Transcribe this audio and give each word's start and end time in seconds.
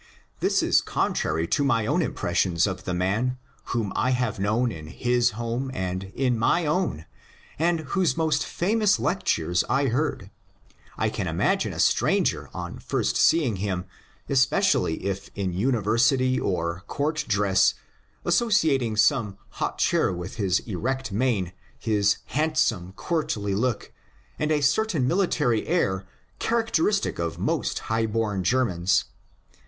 This 0.39 0.63
is 0.63 0.81
contrary 0.81 1.45
to 1.49 1.63
my 1.63 1.85
own 1.85 2.01
impressions 2.01 2.65
of 2.65 2.85
the 2.85 2.93
man, 2.95 3.37
whom 3.65 3.93
I 3.95 4.09
have 4.09 4.39
known 4.39 4.71
in 4.71 4.87
his 4.87 5.33
home 5.37 5.69
and 5.75 6.05
in 6.15 6.39
my 6.39 6.65
own, 6.65 7.05
and 7.59 7.81
whose 7.81 8.17
most 8.17 8.43
famous 8.43 8.97
lectures 8.99 9.63
I 9.69 9.89
heard. 9.89 10.31
I 10.97 11.09
can 11.09 11.27
imagine 11.27 11.71
a 11.71 11.77
stranger 11.79 12.49
on 12.51 12.79
first 12.79 13.15
seeing 13.15 13.57
him, 13.57 13.85
especially 14.27 15.05
if 15.05 15.29
in 15.35 15.53
university 15.53 16.39
or 16.39 16.81
court 16.87 17.23
dress, 17.27 17.75
associating 18.25 18.95
some 18.97 19.37
hauteur 19.49 20.11
with 20.11 20.37
his 20.37 20.61
erect 20.61 21.11
mien, 21.11 21.51
his 21.77 22.17
handsome, 22.25 22.93
courtly 22.93 23.53
look, 23.53 23.93
and 24.39 24.51
a 24.51 24.61
certain 24.61 25.07
military 25.07 25.67
air 25.67 26.07
characteristic 26.39 27.19
of 27.19 27.37
most 27.37 27.77
high 27.85 28.07
born 28.07 28.43
Germans. 28.43 29.05